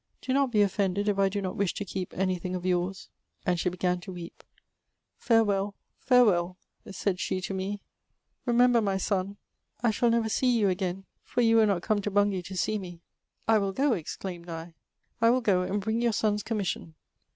^' 0.17 0.21
Do 0.21 0.33
not 0.33 0.51
be 0.51 0.63
offended 0.63 1.07
if 1.07 1.19
I 1.19 1.29
do 1.29 1.43
not 1.43 1.55
wish 1.55 1.75
to 1.75 1.85
keep 1.85 2.11
any 2.17 2.39
thing 2.39 2.55
of 2.55 2.65
yours;" 2.65 3.09
and 3.45 3.59
she 3.59 3.69
began 3.69 3.99
to 4.01 4.11
weep." 4.11 4.43
Farewell, 5.27 5.75
Jarewell" 6.09 6.55
said 6.89 7.19
she 7.19 7.39
to 7.41 7.53
me, 7.53 7.83
remember 8.47 8.81
my 8.81 8.97
son. 8.97 9.37
I 9.83 9.91
shall 9.91 10.09
never 10.09 10.27
see 10.27 10.49
you 10.57 10.69
again, 10.69 11.05
for 11.21 11.41
you 11.41 11.57
will 11.57 11.67
not 11.67 11.83
come 11.83 12.01
to 12.01 12.09
Bungay 12.09 12.41
to 12.41 12.57
see 12.57 12.79
me." 12.79 13.03
*' 13.25 13.47
I 13.47 13.59
will 13.59 13.73
go," 13.73 13.93
exclaimed 13.93 14.49
I;" 14.49 14.73
I 15.21 15.29
will 15.29 15.39
go, 15.41 15.61
and 15.61 15.79
bring 15.79 16.01
your 16.01 16.13
son's 16.13 16.41
commission." 16.41 16.95